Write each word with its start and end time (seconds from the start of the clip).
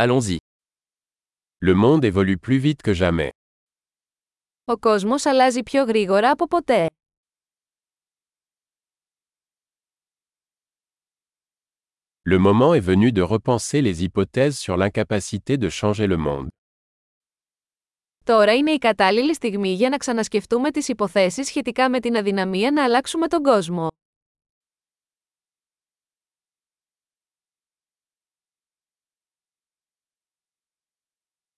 Allons-y. 0.00 0.38
Le 1.58 1.74
monde 1.74 2.04
évolue 2.04 2.38
plus 2.38 2.58
vite 2.58 2.82
que 2.82 2.92
jamais. 2.94 3.28
Ο 4.64 4.78
κόσμος 4.78 5.26
αλλάζει 5.26 5.62
πιο 5.62 5.84
γρήγορα 5.84 6.30
από 6.30 6.46
ποτέ. 6.46 6.86
Le 12.30 12.38
moment 12.38 12.74
est 12.74 12.80
venu 12.80 13.12
de 13.12 13.22
repenser 13.22 13.80
les 13.82 14.04
hypothèses 14.04 14.56
sur 14.58 14.76
l'incapacité 14.76 15.56
de 15.56 15.68
changer 15.68 16.06
le 16.06 16.16
monde. 16.16 16.48
Τώρα 18.24 18.54
είναι 18.54 18.70
η 18.70 18.78
κατάλληλη 18.78 19.34
στιγμή 19.34 19.72
για 19.72 19.88
να 19.88 19.96
ξανασκεφτούμε 19.96 20.70
τις 20.70 20.88
υποθέσεις 20.88 21.46
σχετικά 21.46 21.90
με 21.90 22.00
την 22.00 22.16
αδυναμία 22.16 22.70
να 22.70 22.84
αλλάξουμε 22.84 23.28
τον 23.28 23.42
κόσμο. 23.42 23.88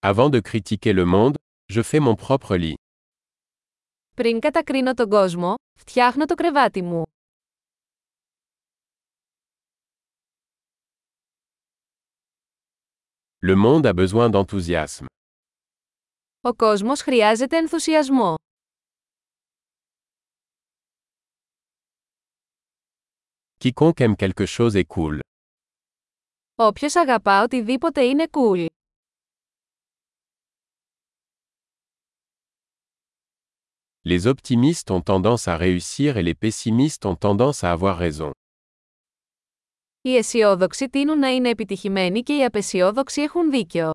Avant 0.00 0.30
de 0.30 0.40
critiquer 0.40 0.92
le 0.92 1.04
monde, 1.04 1.36
je 1.68 1.82
fais 1.82 2.00
mon 2.00 2.14
propre 2.16 2.56
lit. 2.56 2.74
Πριν 4.14 4.40
κατακρίνω 4.40 4.94
τον 4.94 5.08
κόσμο, 5.10 5.54
φτιάχνω 5.78 6.24
το 6.24 6.34
κρεβάτι 6.34 6.82
μου. 6.82 7.02
Le 13.46 13.54
monde 13.56 13.86
a 13.86 13.92
besoin 13.92 14.30
d'enthousiasme. 14.30 15.06
Ο 16.40 16.54
κόσμος 16.54 17.00
χρειάζεται 17.00 17.56
ενθουσιασμό. 17.56 18.34
Quiconque 23.60 24.00
aime 24.00 24.16
quelque 24.16 24.46
chose 24.46 24.74
est 24.74 24.86
cool. 24.96 25.18
Όποιος 26.54 26.96
αγαπά 26.96 27.42
οτιδήποτε 27.42 28.04
είναι 28.04 28.26
cool. 28.30 28.66
Les 34.04 34.26
optimistes 34.26 34.90
ont 34.90 35.00
tendance 35.00 35.48
à 35.48 35.56
réussir 35.56 36.16
et 36.18 36.22
les 36.22 36.34
pessimistes 36.34 37.06
ont 37.06 37.16
tendance 37.16 37.64
à 37.64 37.70
avoir 37.72 37.96
raison. 37.98 38.30
Οι 40.00 40.16
αισιόδοξοι 40.16 40.88
τείνουν 40.88 41.18
να 41.18 41.28
είναι 41.28 41.48
επιτυχημένοι 41.48 42.22
και 42.22 42.36
οι 42.36 42.44
απεσιόδοξοι 42.44 43.22
έχουν 43.22 43.50
δίκιο. 43.50 43.90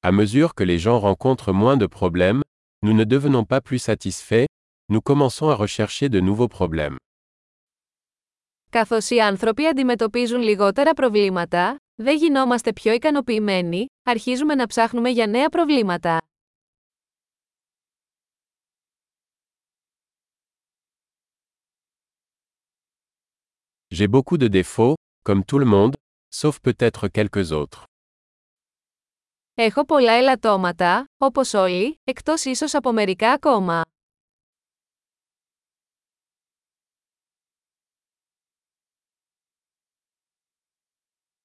À 0.00 0.12
mesure 0.12 0.54
que 0.54 0.64
les 0.64 0.78
gens 0.78 0.98
rencontrent 1.00 1.52
moins 1.52 1.76
de 1.76 1.86
problèmes, 1.86 2.42
nous 2.82 2.94
ne 2.94 3.04
devenons 3.04 3.44
pas 3.44 3.60
plus 3.60 3.78
satisfaits, 3.78 4.46
nous 4.92 5.00
commençons 5.00 5.48
à 5.48 5.54
rechercher 5.54 6.08
de 6.08 6.20
nouveaux 6.20 6.48
problèmes. 6.58 6.96
Καθώς 8.70 9.10
οι 9.10 9.20
άνθρωποι 9.20 9.66
αντιμετωπίζουν 9.66 10.40
λιγότερα 10.40 10.94
προβλήματα, 10.94 11.76
δεν 11.95 12.17
γινόμαστε 12.17 12.73
πιο 12.73 12.93
ικανοποιημένοι, 12.93 13.85
αρχίζουμε 14.03 14.55
να 14.55 14.67
ψάχνουμε 14.67 15.09
για 15.09 15.27
νέα 15.27 15.49
προβλήματα. 15.49 16.17
J'ai 23.95 24.07
beaucoup 24.07 24.37
de 24.37 24.47
défauts, 24.47 24.93
comme 25.29 25.43
tout 25.45 25.59
le 25.59 25.65
monde, 25.65 25.93
sauf 26.29 26.59
peut-être 26.61 27.07
quelques 27.07 27.51
autres. 27.51 27.83
Έχω 29.55 29.85
πολλά 29.85 30.11
ελαττώματα, 30.13 31.05
όπως 31.17 31.53
όλοι, 31.53 31.99
εκτός 32.03 32.45
ίσως 32.45 32.73
από 32.73 32.91
μερικά 32.91 33.31
ακόμα. 33.31 33.81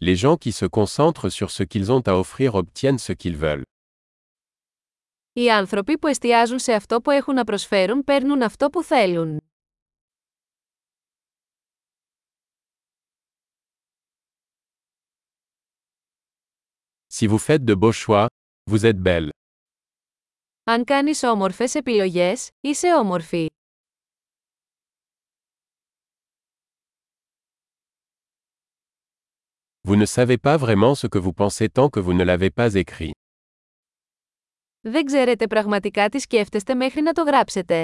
Les 0.00 0.16
gens 0.16 0.36
qui 0.36 0.52
se 0.52 0.66
concentrent 0.66 1.28
sur 1.28 1.50
ce 1.50 1.62
qu'ils 1.62 1.92
ont 1.92 2.02
à 2.06 2.14
offrir 2.22 2.54
obtiennent 2.54 2.98
ce 2.98 3.12
qu'ils 3.12 3.36
veulent. 3.36 3.62
Οι 5.32 5.50
άνθρωποι 5.50 5.98
που 5.98 6.06
εστιάζουν 6.06 6.58
σε 6.58 6.72
αυτό 6.72 7.00
που 7.00 7.10
έχουν 7.10 7.34
να 7.34 7.44
προσφέρουν 7.44 8.04
παίρνουν 8.04 8.42
αυτό 8.42 8.70
που 8.70 8.82
θέλουν. 8.82 9.40
Si 17.14 17.26
vous 17.26 17.38
faites 17.38 17.64
de 17.64 17.74
beaux 17.74 17.92
choix, 17.92 18.26
vous 18.70 18.86
êtes 18.86 19.02
belle. 19.02 19.28
Αν 20.64 20.84
κάνεις 20.84 21.22
όμορφες 21.22 21.74
επιλογές, 21.74 22.48
είσαι 22.60 22.94
όμορφη. 22.94 23.46
Vous 29.86 29.96
ne 29.96 30.06
savez 30.06 30.38
pas 30.38 30.56
vraiment 30.56 30.94
ce 30.94 31.06
que 31.06 31.18
vous 31.18 31.32
pensez 31.32 31.68
tant 31.68 31.88
que 31.88 32.00
vous 32.00 32.12
ne 32.12 32.24
l'avez 32.24 32.50
pas 32.50 32.74
écrit. 32.74 33.12
Δεν 34.80 35.04
ξέρετε 35.04 35.46
πραγματικά 35.46 36.08
τι 36.08 36.18
σκέφτεστε 36.18 36.74
μέχρι 36.74 37.02
να 37.02 37.12
το 37.12 37.22
γράψετε. 37.22 37.82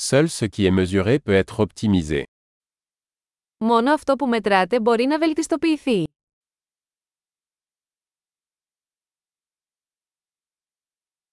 Seul 0.00 0.28
ce 0.28 0.44
qui 0.44 0.64
est 0.66 0.70
mesuré 0.70 1.18
peut 1.18 1.34
être 1.44 1.60
optimisé. 1.60 2.22
Μόνο 3.58 3.92
αυτό 3.92 4.16
που 4.16 4.26
μετράτε 4.26 4.80
μπορεί 4.80 5.06
να 5.06 5.18
βελτιστοποιηθεί. 5.18 6.04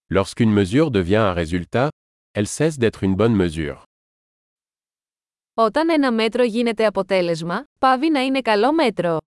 Lorsqu'une 0.10 0.52
mesure 0.52 0.92
devient 0.92 1.16
un 1.16 1.34
résultat, 1.34 1.90
elle 2.34 2.48
cesse 2.48 2.78
d'être 2.78 3.04
une 3.04 3.16
bonne 3.16 3.36
mesure. 3.36 3.86
Όταν 5.55 5.91
ένα 5.91 6.13
μέτρο 6.13 6.45
γίνεται 6.45 6.87
αποτέλεσμα, 6.87 7.65
πάβει 7.79 8.11
να 8.11 8.21
είναι 8.21 8.41
καλό 8.41 8.73
μέτρο. 8.73 9.19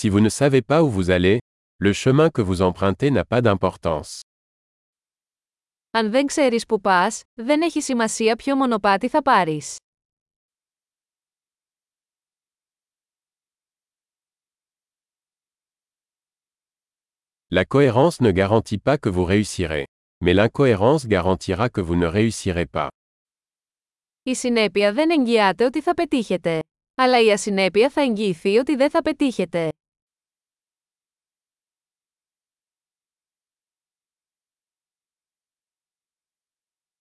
Si 0.00 0.08
vous 0.10 0.20
ne 0.20 0.28
savez 0.28 0.62
pas 0.62 0.82
où 0.82 0.90
vous 0.90 1.10
allez, 1.10 1.38
le 1.84 1.92
chemin 1.92 2.30
que 2.30 2.42
vous 2.42 2.62
empruntez 2.62 3.10
n'a 3.10 3.24
pas 3.24 3.40
d'importance. 3.42 4.20
Αν 5.90 6.10
δεν 6.10 6.26
ξέρεις 6.26 6.66
που 6.66 6.80
πας, 6.80 7.22
δεν 7.34 7.62
έχει 7.62 7.80
σημασία 7.80 8.36
ποιο 8.36 8.56
μονοπάτι 8.56 9.08
θα 9.08 9.22
πάρεις. 9.22 9.76
La 17.49 17.65
cohérence 17.65 18.19
ne 18.21 18.31
garantit 18.31 18.79
pas 18.79 18.97
que 18.97 19.09
vous 19.09 19.25
réussirez. 19.25 19.85
Mais 20.23 20.33
l'incohérence 20.33 21.05
garantira 21.07 21.69
que 21.69 21.81
vous 21.81 21.95
ne 21.95 22.07
réussirez 22.07 22.65
pas. 22.65 22.87
Η 24.23 24.35
συνέπεια 24.35 24.93
δεν 24.93 25.09
εγγυάται 25.09 25.65
ότι 25.65 25.81
θα 25.81 25.93
πετύχετε. 25.93 26.59
Αλλά 26.95 27.21
η 27.21 27.31
ασυνέπεια 27.31 27.89
θα 27.89 28.01
εγγυηθεί 28.01 28.57
ότι 28.57 28.75
δεν 28.75 28.89
θα 28.89 29.01
πετύχετε. 29.01 29.69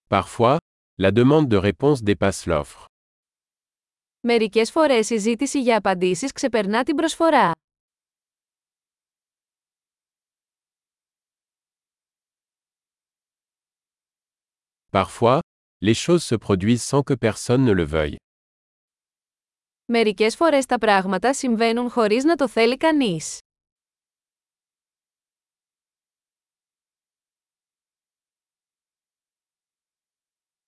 Parfois, 0.08 0.56
la 0.98 1.10
demande 1.10 1.48
de 1.48 1.56
réponse 1.56 2.02
dépasse 2.02 2.46
l'offre. 2.46 2.84
Μερικές 4.20 4.70
φορές 4.70 5.10
η 5.10 5.16
ζήτηση 5.16 5.60
για 5.60 5.76
απαντήσεις 5.76 6.32
ξεπερνά 6.32 6.82
την 6.82 6.96
προσφορά. 6.96 7.50
Parfois, 14.96 15.40
les 15.80 15.94
choses 15.94 16.22
se 16.22 16.34
produisent 16.34 16.82
sans 16.82 17.02
que 17.02 17.14
personne 17.14 17.64
ne 17.64 17.72
le 17.72 17.84
veuille. 17.84 18.16
Μερικές 19.84 20.36
φορές 20.36 20.66
τα 20.66 20.78
πράγματα 20.78 21.34
συμβαίνουν 21.34 21.90
χωρίς 21.90 22.24
να 22.24 22.34
το 22.34 22.48
θέλει 22.48 22.76
κανείς. 22.76 23.38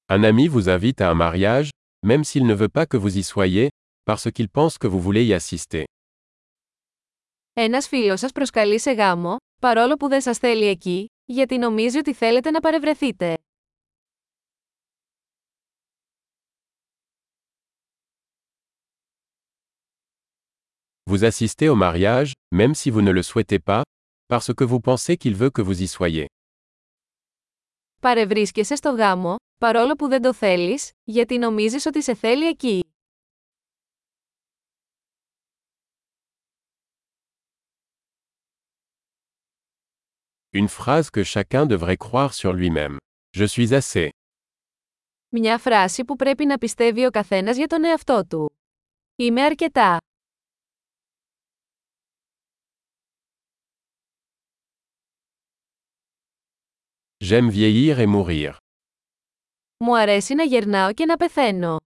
Un 0.09 0.23
ami 0.23 0.49
vous 0.49 0.69
invite 0.69 1.01
à 1.01 1.09
un 1.11 1.15
mariage, 1.15 1.69
même 2.07 2.25
s'il 2.25 2.45
ne 2.47 2.55
veut 2.55 2.69
pas 2.69 2.87
que 2.87 2.97
vous 2.97 3.17
y 3.17 3.23
soyez, 3.23 3.69
parce 4.05 4.31
qu'il 4.31 4.49
pense 4.49 4.79
que 4.79 4.87
vous 4.87 5.01
voulez 5.01 5.25
y 5.25 5.35
assister. 5.35 5.85
Ένας 7.53 7.89
φίλος 7.89 8.21
σας 8.21 8.33
προσκαλεί 8.33 8.81
σε 8.81 8.93
γάμο, 8.93 9.37
παρόλο 9.61 9.97
που 9.97 10.09
δεν 10.09 10.21
σας 10.21 10.39
θέλει 10.39 10.67
εκεί, 10.67 11.07
γιατί 11.25 11.59
νομίζει 11.59 11.99
ότι 11.99 12.15
θέλετε 12.15 12.51
να 12.51 12.61
παρευρεθείτε. 12.61 13.35
Vous 21.11 21.25
assistez 21.25 21.69
au 21.69 21.75
mariage, 21.75 22.33
même 22.55 22.75
si 22.75 22.91
vous 22.91 23.03
ne 23.03 23.11
le 23.11 23.23
souhaitez 23.23 23.59
pas, 23.59 23.83
parce 24.27 24.53
que 24.55 24.65
vous 24.65 24.81
pensez 24.81 25.17
qu'il 25.17 25.35
veut 25.35 25.51
que 25.51 25.63
vous 25.63 25.83
y 25.83 25.87
soyez. 25.87 26.27
Παρευρίσκεσαι 28.01 28.75
στο 28.75 28.91
γάμο, 28.91 29.37
παρόλο 29.61 29.95
που 29.95 30.09
δεν 30.09 30.23
το 30.23 30.35
θέλεις, 30.35 30.91
γιατί 31.05 31.39
νομίζεις 31.39 31.87
ότι 31.87 32.03
σε 32.03 32.15
θέλει 32.15 32.47
εκεί. 32.47 32.81
Une 40.53 40.69
phrase 40.69 41.11
que 41.11 41.25
chacun 41.25 41.67
devrait 41.67 41.97
croire 41.97 42.33
sur 42.33 42.53
lui-même. 42.53 42.97
Je 43.37 43.45
suis 43.45 43.75
assez. 43.75 44.09
Μια 45.29 45.59
φράση 45.59 46.05
που 46.05 46.17
πρέπει 46.17 46.45
να 46.45 46.59
πιστεύει 46.59 47.07
ο 47.07 47.11
καθένας 47.11 47.57
για 47.57 47.67
τον 47.67 47.85
εαυτό 47.85 48.27
του. 48.27 48.61
Είμαι 49.17 49.43
αρκετά. 49.43 49.97
J'aime 57.22 57.50
vieillir 57.50 58.00
et 58.00 58.08
mourir. 58.08 58.54
Μου 59.78 59.98
αρέσει 59.98 60.34
να 60.34 60.44
γερνάω 60.44 60.94
και 60.94 61.06
να 61.06 61.18
πεθαίνω. 61.18 61.78